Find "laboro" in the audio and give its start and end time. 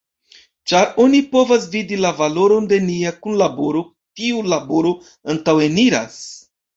4.55-4.95